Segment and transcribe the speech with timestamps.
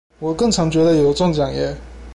[0.17, 1.77] 我更常覺得有中獎耶